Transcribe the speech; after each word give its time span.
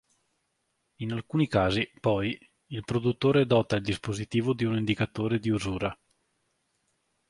In 1.01 1.11
alcuni 1.13 1.47
casi, 1.47 1.87
poi, 1.99 2.35
il 2.71 2.83
produttore 2.83 3.45
dota 3.45 3.75
il 3.75 3.83
dispositivo 3.83 4.55
di 4.55 4.65
un 4.65 4.75
indicatore 4.77 5.37
di 5.37 5.49
usura. 5.51 5.95